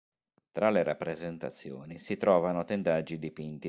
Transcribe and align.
Tra 0.51 0.71
le 0.71 0.81
rappresentazioni 0.81 1.99
si 1.99 2.17
trovano 2.17 2.63
tendaggi 2.65 3.19
dipinti. 3.19 3.59